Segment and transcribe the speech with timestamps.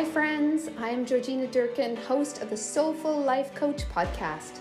[0.00, 0.70] Hi, friends.
[0.78, 4.60] I'm Georgina Durkin, host of the Soulful Life Coach podcast.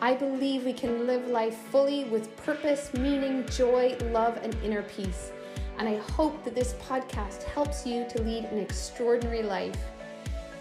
[0.00, 5.30] I believe we can live life fully with purpose, meaning, joy, love, and inner peace.
[5.78, 9.78] And I hope that this podcast helps you to lead an extraordinary life.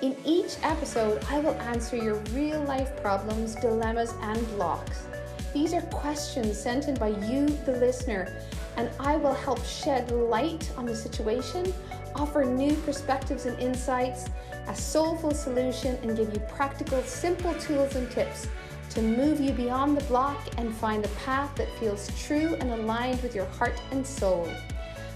[0.04, 5.08] In each episode, I will answer your real life problems, dilemmas, and blocks.
[5.56, 8.32] These are questions sent in by you, the listener,
[8.78, 11.74] and I will help shed light on the situation
[12.16, 14.30] offer new perspectives and insights,
[14.68, 18.48] a soulful solution, and give you practical, simple tools and tips
[18.92, 23.22] to move you beyond the block and find the path that feels true and aligned
[23.24, 24.48] with your heart and soul.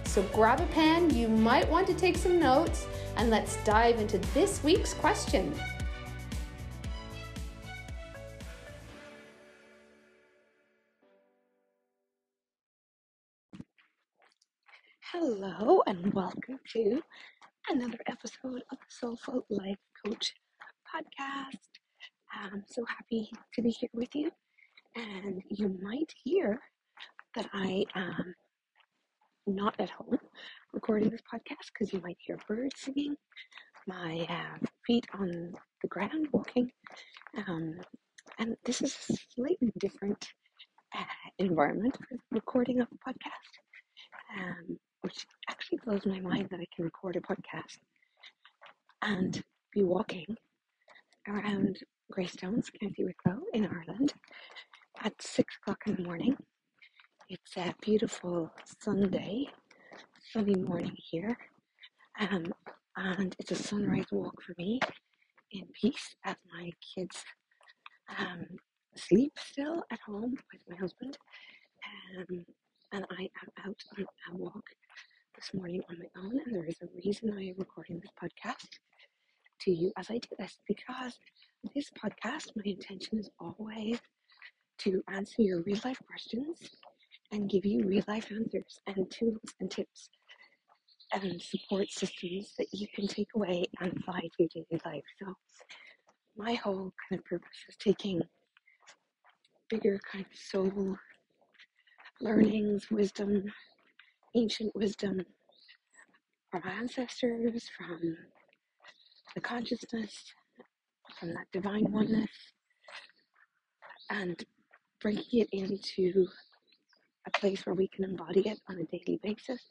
[0.06, 4.18] So grab a pen, you might want to take some notes, and let's dive into
[4.34, 5.54] this week's question.
[15.14, 17.02] Hello, and welcome to
[17.70, 20.34] another episode of the Soulful Life Coach
[20.86, 21.70] podcast.
[22.34, 24.30] I'm so happy to be here with you,
[24.98, 26.60] and you might hear
[27.36, 28.36] that I am
[29.46, 30.18] not at home
[30.74, 33.16] recording this podcast because you might hear birds singing,
[33.88, 36.70] my uh, feet on the ground walking,
[37.48, 37.80] um,
[38.40, 40.28] and this is a slightly different
[40.94, 41.04] uh,
[41.40, 43.54] environment for recording of a podcast.
[44.38, 44.78] Um,
[45.08, 47.78] which actually blows my mind that I can record a podcast
[49.02, 49.42] and
[49.72, 50.36] be walking
[51.30, 51.80] around
[52.12, 54.12] Greystones, County Wicklow in Ireland
[55.02, 56.36] at six o'clock in the morning.
[57.30, 59.48] It's a beautiful Sunday,
[60.34, 61.38] sunny morning here,
[62.20, 62.52] um,
[62.98, 64.82] and it's a sunrise walk for me
[65.54, 67.24] in peace as my kids
[68.20, 68.46] um,
[68.98, 71.18] sleep still at home with my husband.
[72.20, 72.44] Um,
[72.92, 74.64] and I am out on a walk
[75.36, 78.70] this morning on my own, and there is a reason I am recording this podcast
[79.62, 81.18] to you as I do this because
[81.76, 84.00] this podcast, my intention is always
[84.80, 86.58] to answer your real life questions
[87.32, 90.10] and give you real life answers and tools and tips
[91.14, 95.04] and support systems that you can take away and apply to your daily life.
[95.20, 95.34] So,
[96.38, 98.22] my whole kind of purpose is taking
[99.70, 100.98] bigger kind of soul
[102.22, 103.44] learnings, wisdom,
[104.36, 105.22] ancient wisdom
[106.52, 108.18] from our ancestors, from
[109.36, 110.24] the consciousness,
[111.20, 112.30] from that divine oneness,
[114.10, 114.44] and
[115.02, 116.26] bringing it into
[117.28, 119.62] a place where we can embody it on a daily basis,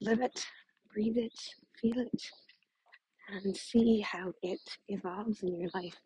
[0.00, 0.44] live it,
[0.92, 1.38] breathe it,
[1.80, 2.30] feel it,
[3.30, 5.96] and see how it evolves in your life.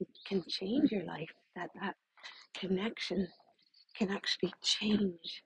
[0.00, 1.94] It can change your life, that that
[2.54, 3.28] connection
[3.98, 5.42] can actually change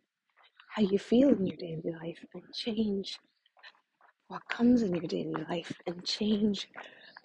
[0.75, 3.19] how you feel in your daily life and change
[4.29, 6.69] what comes in your daily life and change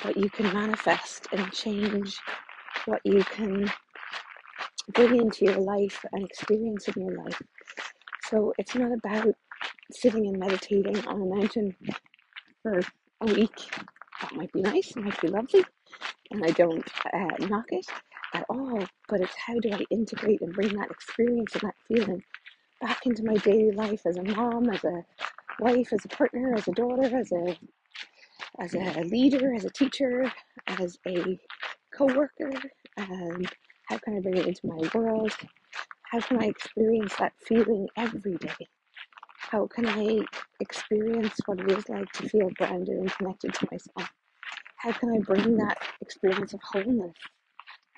[0.04, 2.20] what you can manifest and change
[2.86, 3.70] what you can
[4.94, 7.42] bring into your life and experience in your life.
[8.30, 9.36] So it's not about
[9.92, 11.76] sitting and meditating on a mountain
[12.64, 12.80] for
[13.22, 13.58] a week.
[14.22, 15.66] That might be nice, it might be lovely,
[16.32, 17.86] and I don't uh, knock it
[18.34, 18.84] at all.
[19.08, 22.24] But it's how do I integrate and bring that experience and that feeling
[22.82, 25.04] back into my daily life as a mom, as a
[25.60, 27.58] wife, as a partner, as a daughter, as a
[28.60, 30.32] as a leader, as a teacher,
[30.68, 31.40] as a
[31.94, 32.52] co-worker,
[32.98, 33.52] and
[33.90, 35.32] how can I bring it into my world?
[36.12, 38.68] How can I experience that feeling every day?
[39.38, 40.22] How can I
[40.60, 44.12] experience what it is like to feel grounded and connected to myself?
[44.78, 47.16] How can I bring that experience of wholeness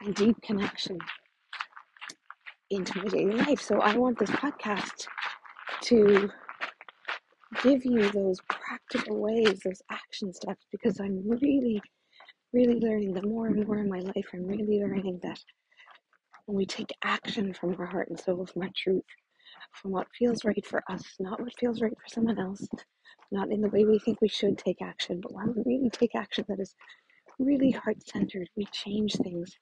[0.02, 0.98] and deep connection
[2.70, 3.62] into my daily life?
[3.62, 5.08] So I want this podcast
[5.84, 6.30] to
[7.64, 11.82] give you those practical ways, those action steps, because I'm really,
[12.54, 15.40] really learning the more and more in my life, I'm really learning that
[16.46, 19.04] when we take action from our heart and soul, from our truth,
[19.74, 22.68] from what feels right for us, not what feels right for someone else,
[23.32, 26.16] not in the way we think we should take action, but when we really take
[26.16, 26.74] action that is
[27.38, 29.58] really heart centered, we change things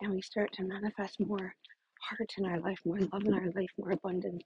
[0.00, 1.54] and we start to manifest more
[2.00, 4.42] heart in our life, more love in our life, more abundance,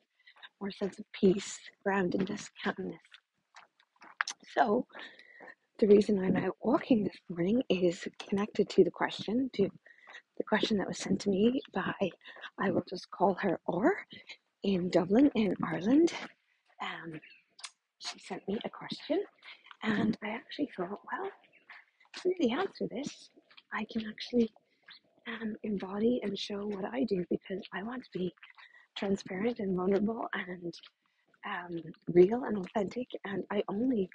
[0.61, 2.99] more sense of peace, groundedness, calmness.
[4.55, 4.87] So,
[5.79, 9.69] the reason I'm out walking this morning is connected to the question, to
[10.37, 11.95] the question that was sent to me by,
[12.59, 13.95] I will just call her R
[14.63, 16.13] in Dublin, in Ireland.
[16.83, 17.21] Um,
[17.99, 19.23] she sent me a question,
[19.83, 21.31] and I actually thought, well,
[22.23, 23.31] to really answer this,
[23.73, 24.51] I can actually
[25.41, 28.35] um, embody and show what I do because I want to be
[28.97, 30.75] transparent and vulnerable and
[31.47, 31.83] um,
[32.13, 33.09] real and authentic.
[33.25, 34.09] And I only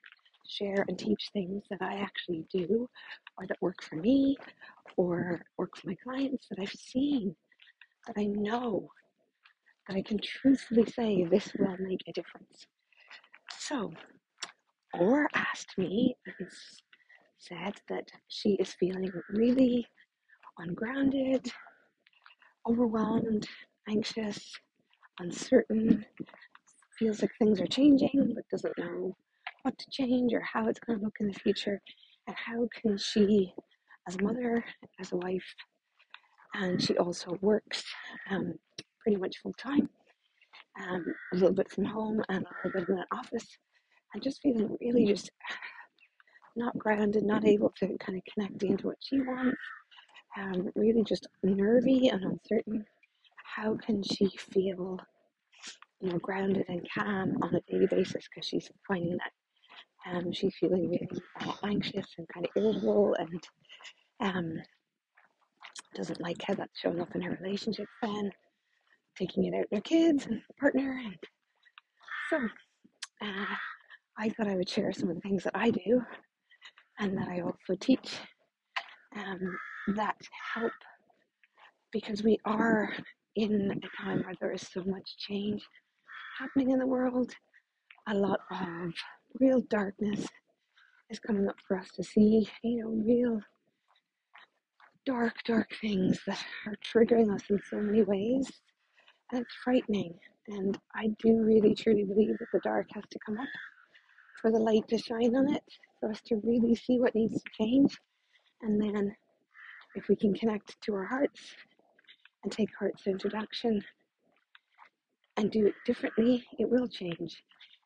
[0.48, 2.90] share and teach things that I actually do
[3.38, 4.38] or that work for me
[4.98, 7.36] or work for my clients that I've seen,
[8.08, 8.90] that I know,
[9.88, 12.68] that I can truthfully say this will make a difference.
[13.60, 13.94] So,
[14.94, 16.48] R asked me and
[17.38, 19.88] said that she is feeling really
[20.60, 21.52] ungrounded,
[22.70, 23.48] overwhelmed,
[23.88, 24.54] anxious,
[25.20, 26.06] uncertain,
[26.98, 29.16] feels like things are changing but doesn't know
[29.64, 31.82] what to change or how it's going to look in the future.
[32.28, 33.54] And how can she
[34.08, 34.64] as a mother
[35.00, 35.56] as a wife
[36.56, 37.84] and she also works
[38.32, 38.54] um,
[39.02, 39.90] pretty much full time
[40.82, 43.48] um, a little bit from home and a little bit in an office
[44.14, 45.30] and just feeling really just
[46.56, 49.58] not grounded not able to kind of connect into what she wants
[50.38, 52.86] um, really just nervy and uncertain
[53.56, 55.00] how can she feel
[56.02, 59.32] you know grounded and calm on a daily basis because she's finding that
[60.08, 61.10] Um, she's feeling really
[61.42, 63.44] uh, anxious and kind of irritable and
[64.22, 64.54] um,
[65.96, 68.32] doesn't like how that's showing up in her relationship then,
[69.18, 71.02] taking it out on her kids and partner.
[71.04, 71.18] And
[72.30, 72.38] so
[73.26, 73.56] uh,
[74.18, 76.02] I thought I would share some of the things that I do
[77.00, 78.18] and that I also teach
[79.16, 80.18] um, that
[80.54, 80.72] help
[81.92, 82.94] because we are
[83.36, 85.64] in a time where there is so much change
[86.40, 87.32] happening in the world.
[88.08, 88.94] A lot of
[89.40, 90.26] real darkness
[91.10, 93.42] is coming up for us to see, you know, real
[95.06, 98.52] dark, dark things that are triggering us in so many ways.
[99.32, 100.14] And it's frightening.
[100.48, 103.48] And I do really truly believe that the dark has to come up
[104.42, 105.64] for the light to shine on it,
[106.00, 107.98] for us to really see what needs to change.
[108.62, 109.16] And then
[110.00, 111.42] if we can connect to our hearts
[112.44, 113.84] and take heart's introduction
[115.36, 117.44] and do it differently, it will change.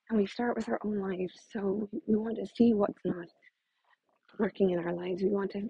[0.09, 1.33] And we start with our own lives.
[1.51, 3.27] So we want to see what's not
[4.37, 5.23] working in our lives.
[5.23, 5.67] We want to,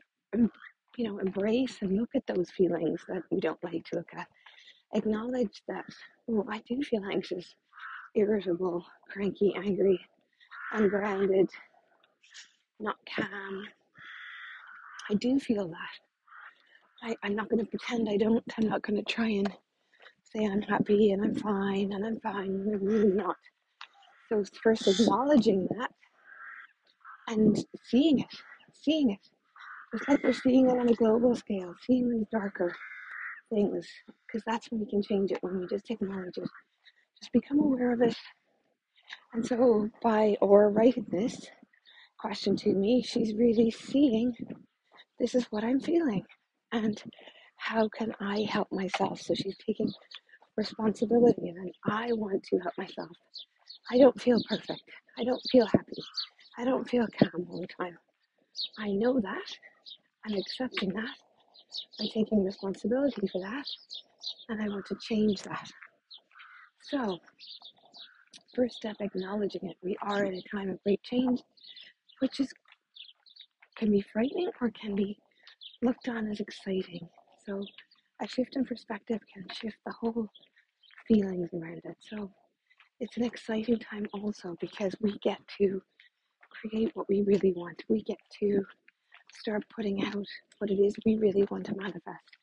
[0.97, 4.27] you know, embrace and look at those feelings that we don't like to look at.
[4.93, 5.85] Acknowledge that,
[6.29, 7.55] oh, I do feel anxious,
[8.15, 9.99] irritable, cranky, angry,
[10.73, 11.49] ungrounded,
[12.81, 13.65] not calm.
[15.09, 16.12] I do feel that.
[17.03, 18.43] I, I'm not going to pretend I don't.
[18.57, 19.51] I'm not going to try and
[20.23, 23.35] say I'm happy and I'm fine and I'm fine I'm really not.
[24.29, 25.91] So, first acknowledging that
[27.27, 28.35] and seeing it,
[28.73, 29.19] seeing it.
[29.93, 32.73] It's like we're seeing it on a global scale, seeing these darker
[33.53, 33.87] things,
[34.25, 36.49] because that's when we can change it, when we just acknowledge it,
[37.19, 38.15] just become aware of it.
[39.33, 41.47] And so, by R writing this
[42.19, 44.33] question to me, she's really seeing
[45.19, 46.23] this is what I'm feeling,
[46.73, 47.01] and
[47.57, 49.21] how can I help myself?
[49.21, 49.91] So, she's taking
[50.57, 53.09] responsibility, and I want to help myself.
[53.91, 54.81] I don't feel perfect,
[55.17, 56.03] I don't feel happy,
[56.57, 57.97] I don't feel calm all the time.
[58.77, 59.57] I know that.
[60.25, 61.15] I'm accepting that.
[61.99, 63.65] I'm taking responsibility for that.
[64.49, 65.69] And I want to change that.
[66.81, 67.19] So,
[68.55, 69.77] first step, acknowledging it.
[69.81, 71.41] We are in a time of great change,
[72.19, 72.53] which is
[73.75, 75.17] can be frightening or can be
[75.83, 77.07] looked on as exciting.
[77.45, 77.63] So,
[78.21, 80.29] a shift in perspective can shift the whole
[81.07, 81.97] feelings around it.
[81.99, 82.31] So,
[82.99, 85.81] it's an exciting time also because we get to
[86.49, 87.83] create what we really want.
[87.89, 88.63] We get to
[89.33, 90.25] start putting out
[90.59, 92.37] what it is we really want to manifest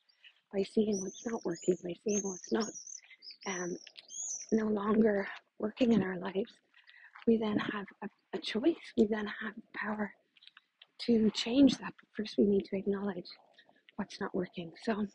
[0.52, 2.68] by seeing what's not working, by seeing what's not
[3.46, 3.76] um,
[4.52, 6.52] no longer working in our lives.
[7.26, 8.74] We then have a, a choice.
[8.98, 10.12] We then have power
[11.06, 11.92] to change that.
[11.98, 13.28] But first, we need to acknowledge
[13.96, 14.72] what's not working.
[14.82, 15.06] So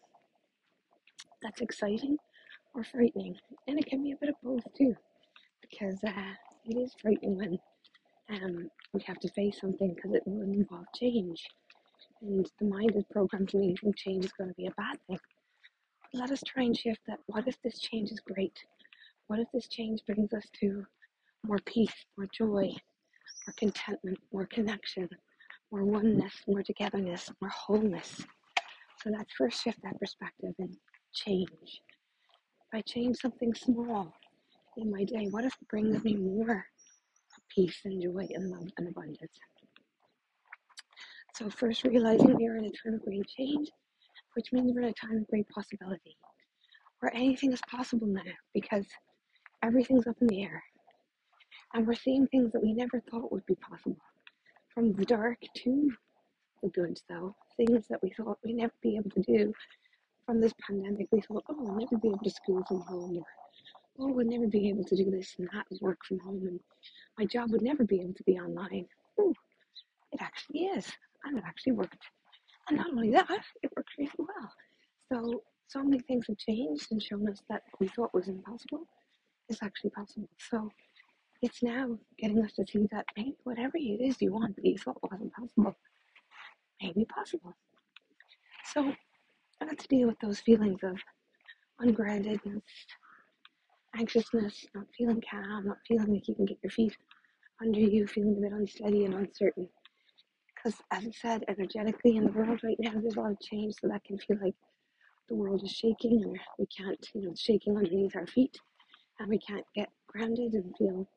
[1.42, 2.18] that's exciting
[2.74, 3.36] or frightening,
[3.68, 4.96] and it can be a bit of both too,
[5.62, 6.34] because uh,
[6.65, 7.60] it is frightening when
[8.30, 11.46] um, we have to face something because it will involve change.
[12.22, 15.20] And the mind is programmed to think change is going to be a bad thing.
[16.13, 17.20] Let us try and shift that.
[17.27, 18.58] What if this change is great?
[19.27, 20.86] What if this change brings us to
[21.46, 22.74] more peace, more joy,
[23.46, 25.10] more contentment, more connection,
[25.72, 28.26] more oneness, more togetherness, more wholeness?
[29.02, 30.76] So let's first shift that perspective and
[31.14, 31.50] change.
[31.52, 34.14] If I change something small
[34.78, 36.66] in my day, what if it brings me more
[37.54, 39.40] peace and joy and love and abundance?
[41.36, 43.68] So first realizing we are in a time of great change,
[44.36, 46.18] which means we're in a time of great possibility,
[47.00, 48.22] where anything is possible now
[48.54, 48.86] because
[49.64, 50.64] everything's up in the air.
[51.74, 53.98] And we're seeing things that we never thought would be possible.
[54.75, 55.89] From the dark to
[56.62, 57.34] the good, though.
[57.55, 59.53] Things that we thought we'd never be able to do
[60.25, 61.08] from this pandemic.
[61.12, 63.24] We thought, oh, we'll never be able to school from home,
[63.98, 66.46] or oh, we'll never be able to do this and that and work from home,
[66.46, 66.60] and
[67.17, 68.86] my job would never be able to be online.
[69.17, 69.34] oh,
[70.12, 70.91] it actually is.
[71.24, 71.98] And it actually worked.
[72.67, 74.51] And not only that, it worked really well.
[75.12, 78.88] So, so many things have changed and shown us that we thought was impossible
[79.50, 80.29] is actually possible.
[80.38, 80.70] So,
[81.42, 84.98] it's now getting us to see that maybe whatever it is you want you thought
[85.12, 85.75] wasn't possible
[86.82, 87.54] may be possible.
[88.74, 88.94] So,
[89.62, 90.98] I got to deal with those feelings of
[91.82, 92.62] ungroundedness,
[93.98, 96.96] anxiousness, not feeling calm, not feeling like you can get your feet
[97.62, 99.70] under you, feeling a bit unsteady and uncertain.
[100.56, 103.75] Because, as I said, energetically in the world right now, there's a lot of change,
[103.80, 104.56] so that can feel like
[105.30, 108.58] the world is shaking and we can't, you know, it's shaking underneath our feet
[109.20, 111.08] and we can't get grounded and feel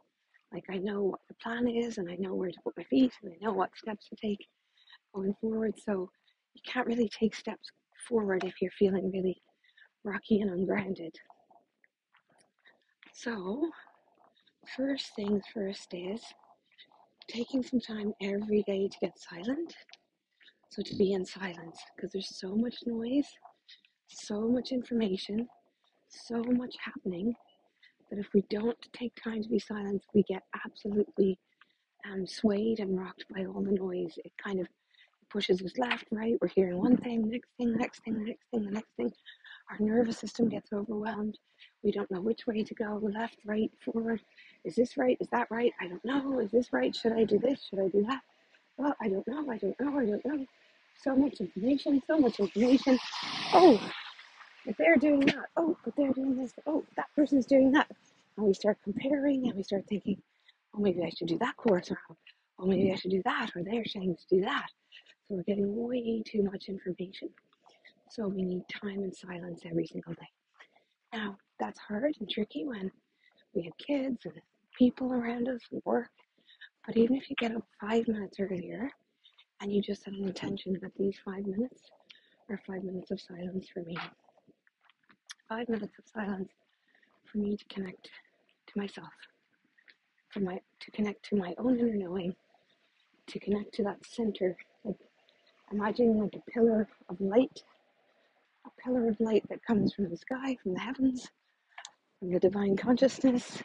[0.53, 3.13] like I know what the plan is and I know where to put my feet
[3.23, 4.47] and I know what steps to take
[5.15, 5.75] going forward.
[5.85, 6.11] So
[6.55, 7.71] you can't really take steps
[8.09, 9.41] forward if you're feeling really
[10.05, 11.15] rocky and ungrounded.
[13.13, 13.69] So,
[14.77, 16.23] first things first is
[17.29, 19.75] taking some time every day to get silent.
[20.71, 23.27] So, to be in silence because there's so much noise,
[24.09, 25.49] so much information,
[26.09, 27.35] so much happening
[28.11, 31.39] that if we don't take time to be silent, we get absolutely
[32.11, 34.15] um, swayed and rocked by all the noise.
[34.25, 34.67] It kind of
[35.31, 36.35] pushes us left, right.
[36.41, 39.13] We're hearing one thing, next thing, next thing, next thing, the next thing.
[39.71, 41.39] Our nervous system gets overwhelmed.
[41.83, 44.23] We don't know which way to go left, right, forward.
[44.65, 45.19] Is this right?
[45.21, 45.73] Is that right?
[45.81, 46.41] I don't know.
[46.41, 46.95] Is this right?
[46.95, 47.67] Should I do this?
[47.69, 48.21] Should I do that?
[48.79, 49.51] Well, I don't know.
[49.51, 49.99] I don't know.
[49.99, 50.47] I don't know.
[51.03, 52.99] So much information, so much information.
[53.53, 53.81] Oh,
[54.69, 57.91] if they're doing that, oh, but they're doing this, oh, that person's doing that.
[58.37, 60.21] And we start comparing and we start thinking,
[60.77, 61.99] oh, maybe I should do that course, or
[62.59, 64.67] oh, maybe I should do that, or they're saying to do that.
[65.27, 67.31] So we're getting way too much information.
[68.11, 70.29] So we need time and silence every single day.
[71.15, 72.91] Now, that's hard and tricky when
[73.55, 74.35] we have kids and
[74.79, 76.11] people around us and work.
[76.87, 78.91] But even if you get up five minutes earlier
[79.63, 81.85] and you just set an intention that these five minutes
[82.51, 83.97] are five minutes of silence for me,
[85.49, 86.51] five minutes of silence
[87.25, 88.11] for me to connect
[88.67, 89.13] to myself,
[90.31, 92.35] for my to connect to my own inner knowing,
[93.27, 94.97] to connect to that center, like
[95.73, 97.63] imagining like a pillar of light
[98.69, 101.29] a pillar of light that comes from the sky, from the heavens,
[102.19, 103.63] from the divine consciousness,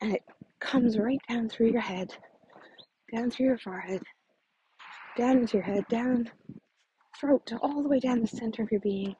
[0.00, 0.22] and it
[0.60, 2.12] comes right down through your head,
[3.14, 4.02] down through your forehead,
[5.16, 6.30] down into your head, down
[7.18, 9.14] throat, all the way down the center of your being,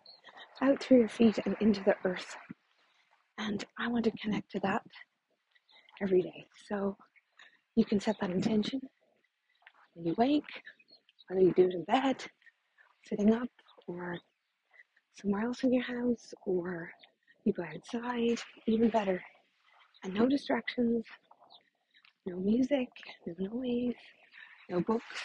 [0.62, 2.36] out through your feet and into the earth.
[3.38, 4.82] And I want to connect to that
[6.02, 6.46] every day.
[6.68, 6.96] So
[7.76, 8.80] you can set that intention
[9.94, 10.44] when you wake,
[11.28, 12.22] whether you do it in bed,
[13.04, 13.48] sitting up,
[13.86, 14.18] or
[15.14, 16.90] somewhere else in your house, or
[17.44, 19.22] you go outside, even better.
[20.04, 21.04] And no distractions,
[22.26, 22.88] no music,
[23.26, 23.94] no noise,
[24.68, 25.20] no books,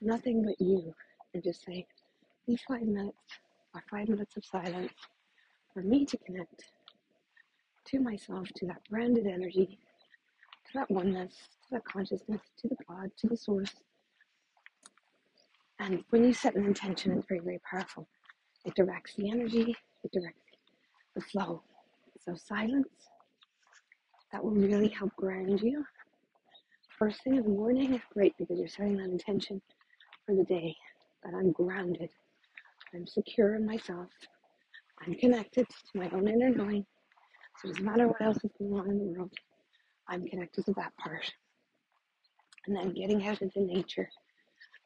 [0.00, 0.92] nothing but you.
[1.34, 1.86] And just say,
[2.46, 3.16] these five minutes
[3.74, 4.92] are five minutes of silence
[5.72, 6.64] for me to connect
[7.86, 9.78] to myself, to that grounded energy,
[10.66, 13.72] to that oneness, to that consciousness, to the God, to the source,
[15.82, 18.06] and when you set an intention, it's very, very powerful.
[18.64, 19.74] It directs the energy,
[20.04, 20.38] it directs
[21.16, 21.62] the flow.
[22.24, 22.88] So, silence,
[24.30, 25.84] that will really help ground you.
[26.98, 29.60] First thing in the morning is great because you're setting that intention
[30.24, 30.76] for the day
[31.24, 32.10] that I'm grounded,
[32.94, 34.08] I'm secure in myself,
[35.00, 36.84] I'm connected to my own inner knowing.
[37.58, 39.32] So, it doesn't matter what else is going on in the world,
[40.08, 41.32] I'm connected to that part.
[42.66, 44.08] And then getting out into nature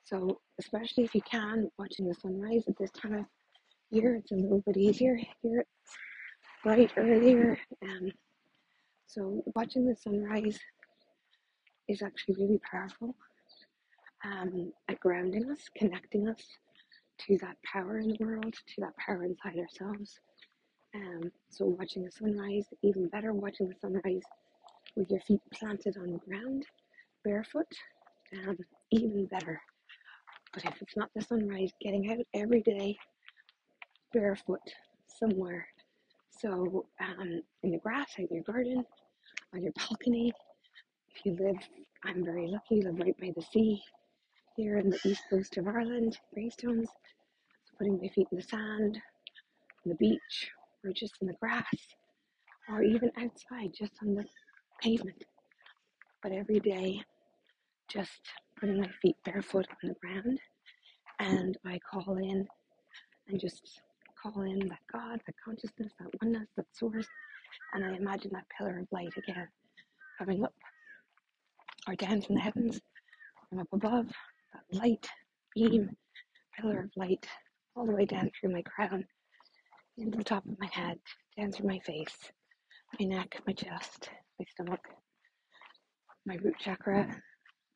[0.07, 3.25] so, especially if you can, watching the sunrise at this time of
[3.91, 5.19] year, it's a little bit easier.
[5.43, 5.97] Here it's
[6.63, 7.59] bright earlier.
[7.83, 8.13] Um,
[9.09, 10.61] so, watching the sunrise
[11.89, 13.17] is actually really powerful
[14.25, 16.47] um, at grounding us, connecting us
[17.27, 20.19] to that power in the world, to that power inside ourselves.
[20.95, 24.23] Um, so, watching the sunrise, even better, watching the sunrise
[24.97, 26.65] with your feet planted on the ground,
[27.25, 27.67] barefoot,
[28.47, 28.57] um,
[28.93, 29.61] even better.
[30.55, 32.97] But if it's not the sunrise, getting out every day
[34.13, 34.61] barefoot
[35.09, 35.67] somewhere.
[36.31, 38.85] So, um, in the grass, out in your garden,
[39.55, 40.33] on your balcony.
[41.15, 41.57] If you live,
[42.05, 43.83] I'm very lucky, live right by the sea
[44.57, 46.89] here in the east coast of Ireland, Greystones.
[47.79, 48.99] Putting my feet in the sand,
[49.85, 50.51] on the beach,
[50.83, 51.67] or just in the grass,
[52.71, 54.25] or even outside, just on the
[54.81, 55.25] pavement.
[56.23, 57.03] But every day,
[57.89, 58.21] just
[58.59, 60.39] putting my feet barefoot on the ground
[61.19, 62.47] and I call in
[63.29, 63.81] and just
[64.23, 67.07] call in that God, that consciousness, that oneness, that source,
[67.75, 69.49] and I imagine that pillar of light again
[70.19, 70.55] coming up
[71.87, 72.81] or down from the heavens,
[73.49, 74.07] from up above,
[74.73, 75.07] light
[75.55, 75.91] beam,
[76.59, 77.27] pillar of light,
[77.75, 79.05] all the way down through my crown,
[79.99, 80.99] into the top of my head,
[81.39, 82.17] down through my face,
[82.99, 84.85] my neck, my chest, my stomach,
[86.27, 87.09] my root chakra,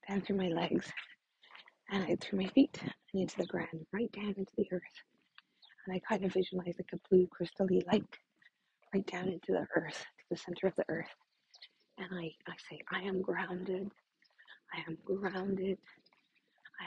[0.09, 0.91] down through my legs,
[1.91, 4.83] and out through my feet, and into the ground, right down into the earth.
[5.87, 8.05] And I kind of visualize like a blue crystally light
[8.95, 11.09] right down into the earth, to the center of the earth.
[11.99, 13.91] And I, I say, I am grounded.
[14.75, 15.79] I am grounded.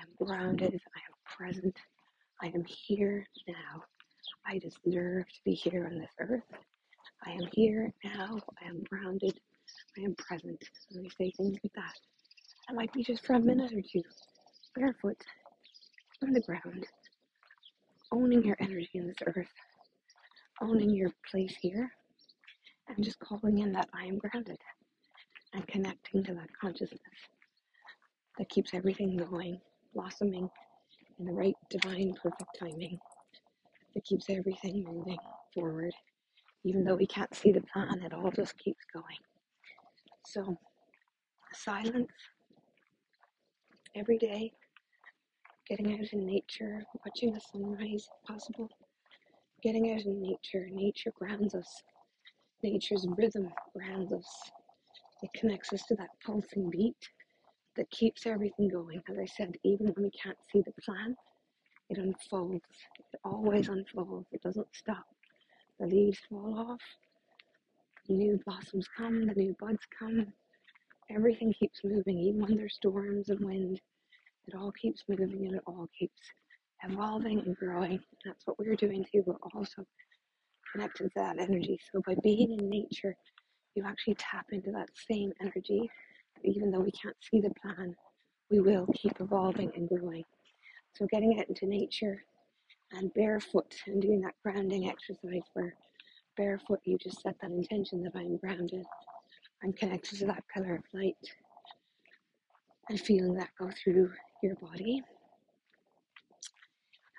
[0.03, 0.73] I am grounded.
[0.95, 1.77] I am present.
[2.41, 3.83] I am here now.
[4.45, 6.43] I deserve to be here on this earth.
[7.25, 8.37] I am here now.
[8.61, 9.39] I am grounded.
[9.97, 10.61] I am present.
[10.91, 11.93] And I say things like that.
[12.67, 14.03] That might be just for a minute or two,
[14.75, 15.21] barefoot
[16.21, 16.85] on the ground,
[18.11, 19.53] owning your energy in this earth,
[20.61, 21.89] owning your place here,
[22.89, 24.59] and just calling in that I am grounded
[25.53, 26.99] and connecting to that consciousness
[28.37, 29.61] that keeps everything going,
[29.93, 30.49] blossoming
[31.19, 32.99] in the right divine perfect timing,
[33.93, 35.19] that keeps everything moving
[35.53, 35.93] forward.
[36.65, 39.17] Even though we can't see the plan, it all just keeps going.
[40.25, 40.57] So,
[41.53, 42.11] silence
[43.95, 44.51] every day,
[45.69, 48.69] getting out in nature, watching the sunrise if possible,
[49.61, 50.67] getting out in nature.
[50.71, 51.83] Nature grounds us,
[52.63, 54.51] nature's rhythm grounds us.
[55.21, 56.97] It connects us to that pulsing beat
[57.75, 59.01] that keeps everything going.
[59.09, 61.15] As I said, even when we can't see the plan,
[61.89, 62.61] it unfolds.
[63.13, 64.27] It always unfolds.
[64.31, 65.05] It doesn't stop.
[65.79, 66.81] The leaves fall off,
[68.07, 70.27] new blossoms come, the new buds come.
[71.09, 73.81] Everything keeps moving, even when there's storms and wind.
[74.47, 76.19] It all keeps moving and it all keeps
[76.83, 77.99] evolving and growing.
[78.25, 79.23] That's what we're doing too.
[79.25, 79.85] We're also
[80.71, 81.79] connected to that energy.
[81.91, 83.15] So by being in nature,
[83.75, 85.89] you actually tap into that same energy.
[86.43, 87.95] Even though we can't see the plan,
[88.51, 90.23] we will keep evolving and growing.
[90.95, 92.23] So getting out into nature
[92.91, 95.75] and barefoot and doing that grounding exercise where
[96.37, 98.85] barefoot you just set that intention that I'm grounded.
[99.63, 101.15] I'm connected to that pillar of light
[102.89, 105.01] and feeling that go through your body.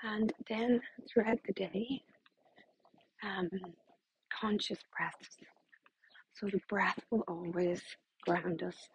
[0.05, 2.03] And then throughout the day,
[3.23, 3.49] um,
[4.39, 5.39] conscious breaths.
[6.35, 7.81] So the breath will always
[8.27, 8.89] ground us.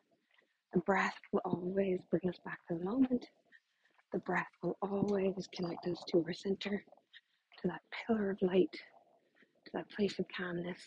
[0.73, 3.25] The breath will always bring us back to the moment.
[4.13, 6.83] The breath will always connect us to our center,
[7.61, 10.79] to that pillar of light, to that place of calmness.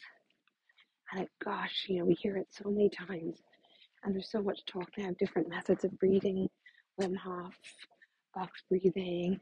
[1.13, 3.43] And it, gosh, you know, we hear it so many times.
[4.05, 6.49] And there's so much talk now of different methods of breathing,
[7.01, 7.55] Wim Hof,
[8.35, 9.39] box breathing,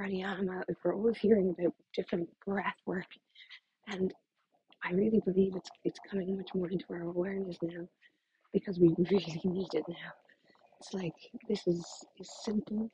[0.00, 0.62] pranayama.
[0.84, 3.06] We're always hearing about different breath work.
[3.88, 4.12] And
[4.84, 7.86] I really believe it's it's coming much more into our awareness now
[8.52, 10.12] because we really need it now.
[10.80, 11.14] It's like
[11.48, 11.84] this is,
[12.18, 12.90] is simple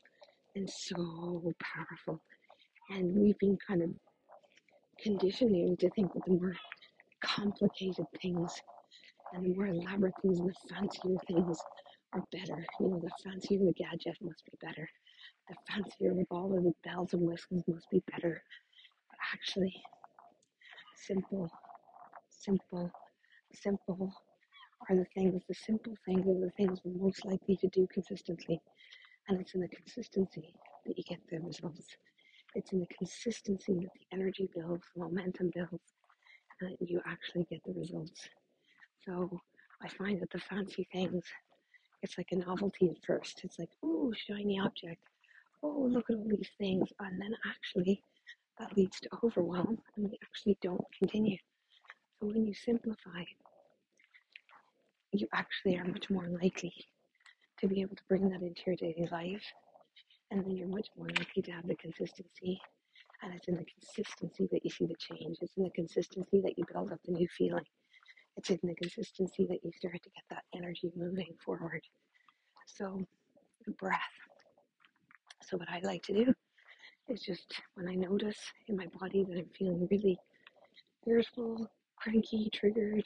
[0.55, 2.21] and so powerful.
[2.90, 3.90] And we've been kind of
[5.01, 6.57] conditioning to think that the more
[7.23, 8.61] complicated things
[9.35, 11.59] and the more elaborate things and the fancier things
[12.12, 12.64] are better.
[12.81, 14.88] You know, the fancier the gadget must be better.
[15.49, 18.42] The fancier with all of the bells and whistles must be better.
[19.11, 19.75] But actually,
[20.97, 21.51] simple,
[22.31, 22.90] simple,
[23.55, 24.12] simple
[24.88, 28.61] are the things, the simple things are the things we're most likely to do consistently.
[29.29, 30.55] And it's in the consistency
[30.87, 31.96] that you get the results.
[32.55, 35.94] It's in the consistency that the energy builds, the momentum builds,
[36.61, 38.29] and you actually get the results.
[39.05, 39.40] So
[39.83, 41.25] I find that the fancy things,
[42.03, 43.40] it's like a novelty at first.
[43.44, 45.03] It's like, oh, shiny object.
[45.62, 46.88] Oh, look at all these things.
[47.01, 48.01] And then actually,
[48.59, 51.37] that leads to overwhelm, and we actually don't continue.
[52.18, 53.25] So when you simplify,
[55.12, 56.73] you actually are much more likely
[57.61, 59.45] to be able to bring that into your daily life.
[60.31, 62.61] And then you're much more likely to have the consistency.
[63.23, 65.38] And it's in the consistency that you see the change.
[65.40, 67.64] It's in the consistency that you build up the new feeling.
[68.37, 71.81] It's in the consistency that you start to get that energy moving forward.
[72.66, 73.01] So,
[73.64, 73.99] the breath.
[75.42, 76.35] So, what I like to do
[77.09, 78.38] is just when I notice
[78.69, 80.19] in my body that I'm feeling really
[81.07, 83.05] irritable, cranky, triggered,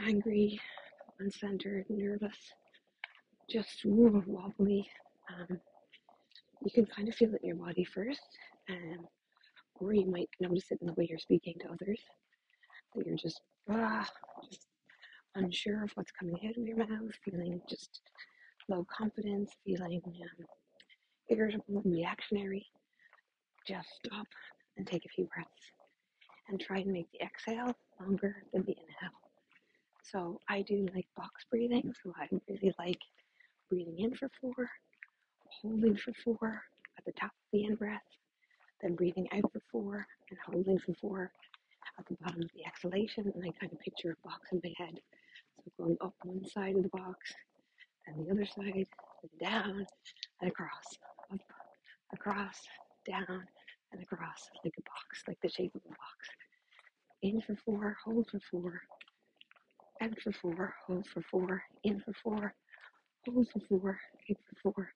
[0.00, 0.60] angry,
[1.20, 2.36] uncentered, nervous,
[3.50, 4.88] just wobbly.
[5.28, 5.60] Um,
[6.62, 8.20] you can kind of feel it in your body first,
[8.70, 9.06] um,
[9.76, 12.00] or you might notice it in the way you're speaking to others.
[12.94, 14.08] That you're just ah,
[14.50, 14.66] just
[15.34, 18.00] unsure of what's coming out of your mouth, feeling just
[18.68, 20.46] low confidence, feeling um,
[21.28, 22.66] irritable reactionary.
[23.66, 24.26] Just stop
[24.76, 25.72] and take a few breaths
[26.48, 29.27] and try and make the exhale longer than the inhale.
[30.10, 31.92] So I do like box breathing.
[32.02, 33.00] So I really like
[33.68, 34.70] breathing in for four,
[35.60, 36.62] holding for four
[36.96, 38.00] at the top of the in breath,
[38.80, 41.30] then breathing out for four and holding for four
[41.98, 43.30] at the bottom of the exhalation.
[43.34, 45.00] And I kind of picture a box in my head.
[45.64, 47.34] So going up one side of the box,
[48.06, 48.86] and the other side,
[49.22, 49.86] and down
[50.40, 50.96] and across,
[51.32, 51.40] up,
[52.14, 52.66] across,
[53.06, 53.44] down,
[53.92, 56.28] and across, like a box, like the shape of a box.
[57.22, 58.82] In for four, hold for four,
[60.02, 62.54] out for four, hold for four, in for four,
[63.26, 63.98] hold for four,
[64.30, 64.92] out for four,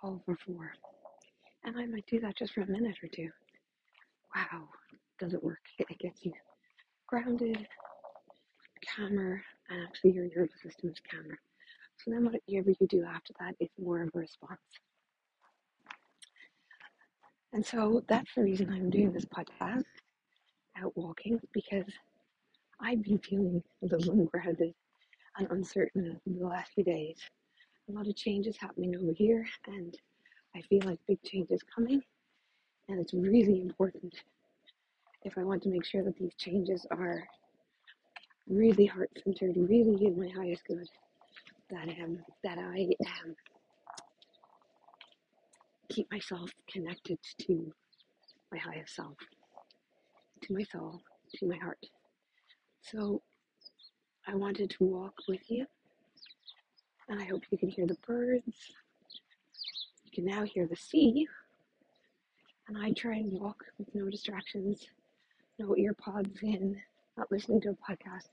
[0.00, 0.72] hold for four.
[1.64, 3.30] And I might do that just for a minute or two.
[4.34, 4.68] Wow,
[5.18, 5.60] does it work?
[5.78, 6.32] It gets you
[7.06, 7.66] grounded,
[8.96, 11.38] calmer, and actually your nervous system is calmer.
[11.96, 14.60] So then whatever you do after that is more of a response.
[17.52, 19.84] And so that's the reason I'm doing this podcast,
[20.76, 21.84] out walking, because
[22.80, 24.74] I've been feeling a little ungrounded
[25.38, 27.16] and uncertain in the last few days.
[27.88, 29.94] A lot of changes happening over here, and
[30.56, 32.02] I feel like big change is coming,
[32.88, 34.14] and it's really important
[35.24, 37.24] if I want to make sure that these changes are
[38.48, 40.88] really heart centered, really in my highest good,
[41.70, 43.34] that um that I um
[45.90, 47.72] keep myself connected to
[48.52, 49.16] my highest self,
[50.42, 51.02] to my soul,
[51.36, 51.78] to my heart.
[52.90, 53.22] So
[54.26, 55.66] I wanted to walk with you,
[57.08, 58.72] and I hope you can hear the birds.
[60.04, 61.26] You can now hear the sea,
[62.68, 64.86] and I try and walk with no distractions,
[65.58, 66.76] no ear pods in,
[67.16, 68.28] not listening to a podcast,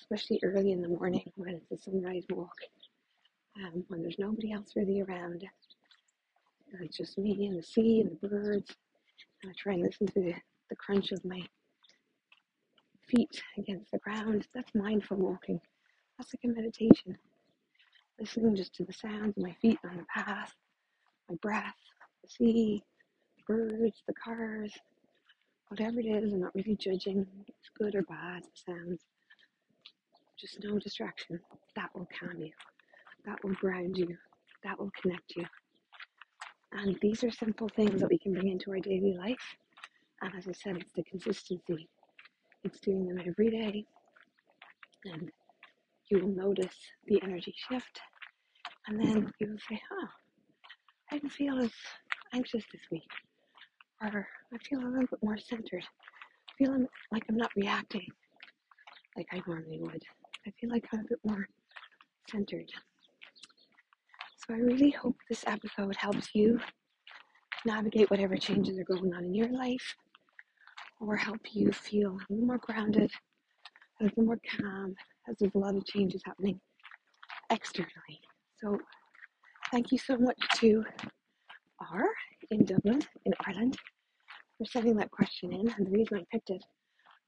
[0.00, 2.56] especially early in the morning when it's a sunrise walk,
[3.56, 5.44] um, when there's nobody else really around.
[6.80, 8.76] It's just me and the sea and the birds.
[9.42, 10.34] And I try and listen to the,
[10.70, 11.42] the crunch of my
[13.08, 14.46] feet against the ground.
[14.54, 15.60] That's mindful walking.
[16.18, 17.16] That's like a meditation.
[18.18, 20.52] Listening just to the sounds of my feet on the path,
[21.28, 21.76] my breath,
[22.22, 22.82] the sea,
[23.36, 24.72] the birds, the cars,
[25.68, 26.32] whatever it is.
[26.32, 29.02] I'm not really judging it's good or bad, the sounds.
[30.38, 31.40] Just no distraction.
[31.76, 32.52] That will calm you.
[33.26, 34.16] That will ground you.
[34.64, 35.44] That will connect you.
[36.72, 39.56] And these are simple things that we can bring into our daily life.
[40.20, 41.88] And as I said, it's the consistency.
[42.68, 43.86] It's doing them every day.
[45.06, 45.30] And
[46.10, 46.74] you will notice
[47.06, 48.00] the energy shift.
[48.86, 50.06] And then you will say, huh,
[51.10, 51.70] I didn't feel as
[52.34, 53.08] anxious this week.
[54.02, 55.82] Or I feel a little bit more centered.
[55.82, 58.06] I feel like I'm not reacting
[59.16, 60.02] like I normally would.
[60.46, 61.48] I feel like I'm a bit more
[62.30, 62.70] centered.
[64.36, 66.60] So I really hope this episode helps you
[67.64, 69.96] navigate whatever changes are going on in your life
[71.00, 73.10] or help you feel a little more grounded,
[74.00, 74.94] a little more calm,
[75.28, 76.60] as there's a lot of changes happening
[77.50, 78.20] externally.
[78.60, 78.78] So
[79.70, 80.84] thank you so much to
[81.92, 82.04] R
[82.50, 83.76] in Dublin, in Ireland,
[84.56, 85.72] for sending that question in.
[85.76, 86.64] And the reason I picked it,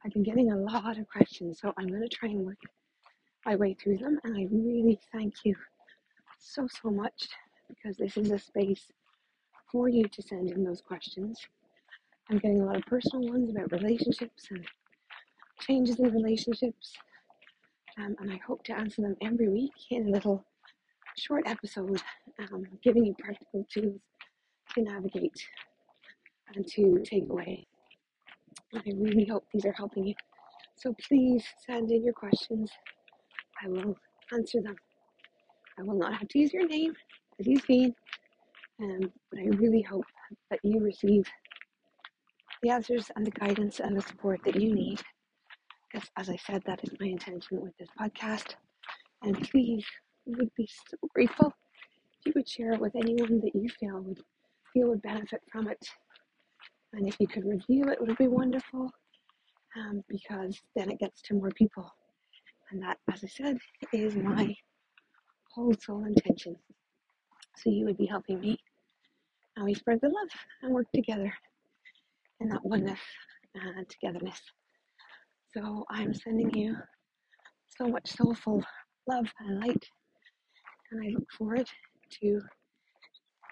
[0.05, 2.59] I've been getting a lot of questions, so I'm going to try and work
[3.47, 4.19] my way through them.
[4.25, 5.55] And I really thank you
[6.39, 7.29] so, so much
[7.69, 8.91] because this is a space
[9.71, 11.39] for you to send in those questions.
[12.31, 14.65] I'm getting a lot of personal ones about relationships and
[15.61, 16.93] changes in relationships.
[17.99, 20.45] Um, and I hope to answer them every week in a little
[21.19, 22.01] short episode,
[22.39, 24.01] um, giving you practical tools
[24.75, 25.45] to navigate
[26.55, 27.67] and to take away.
[28.73, 30.15] And I really hope these are helping you.
[30.77, 32.71] So please send in your questions.
[33.61, 33.97] I will
[34.33, 34.77] answer them.
[35.81, 36.95] I will not have to use your name,
[37.41, 37.93] as you've seen,
[38.81, 40.05] um, but I really hope
[40.51, 41.25] that you receive
[42.63, 45.01] the answers and the guidance and the support that you need.
[45.91, 48.55] Because, as I said, that is my intention with this podcast.
[49.23, 49.85] And please,
[50.27, 51.53] we would be so grateful
[52.21, 54.21] if you would share it with anyone that you feel would
[54.73, 55.85] feel would benefit from it.
[56.93, 58.91] And if you could review it, it would be wonderful.
[59.77, 61.89] Um, because then it gets to more people.
[62.71, 63.59] And that, as I said,
[63.93, 64.55] is my
[65.53, 66.57] whole soul intention.
[67.57, 68.59] So you would be helping me.
[69.57, 70.29] And we spread the love
[70.63, 71.33] and work together
[72.41, 73.01] in that oneness
[73.55, 74.41] and togetherness.
[75.55, 76.77] So I'm sending you
[77.77, 78.63] so much soulful
[79.09, 79.85] love and light.
[80.91, 81.67] And I look forward
[82.23, 82.41] to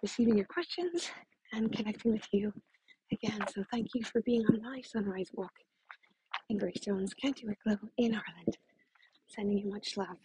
[0.03, 1.11] receiving your questions
[1.53, 2.53] and connecting with you
[3.12, 3.40] again.
[3.55, 5.53] So thank you for being on my sunrise walk
[6.51, 8.57] in Greystones, County Wicklow in Ireland.
[9.27, 10.16] Sending you much love.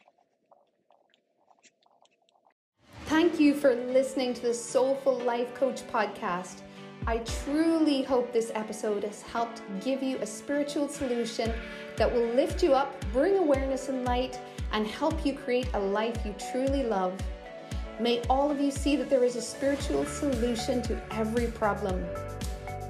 [3.06, 6.62] Thank you for listening to the Soulful Life Coach podcast.
[7.06, 11.52] I truly hope this episode has helped give you a spiritual solution
[11.98, 14.40] that will lift you up, bring awareness and light,
[14.72, 17.14] and help you create a life you truly love.
[18.00, 22.06] May all of you see that there is a spiritual solution to every problem.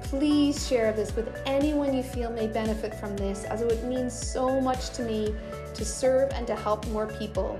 [0.04, 4.08] Please share this with anyone you feel may benefit from this, as it would mean
[4.08, 5.34] so much to me
[5.74, 7.58] to serve and to help more people.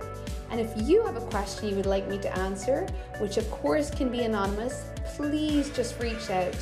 [0.53, 2.87] And if you have a question you would like me to answer,
[3.19, 4.85] which of course can be anonymous,
[5.17, 6.57] please just reach out.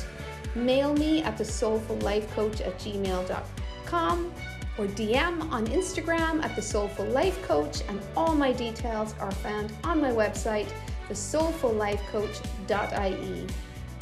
[0.55, 4.33] Mail me at the soulful life coach at gmail.com
[4.77, 9.71] or DM on Instagram at the soulful life coach, and all my details are found
[9.83, 10.67] on my website,
[11.09, 13.47] thesoulfullifecoach.ie.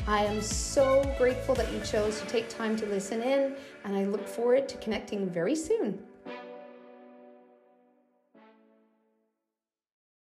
[0.08, 4.06] I am so grateful that you chose to take time to listen in, and I
[4.06, 6.00] look forward to connecting very soon.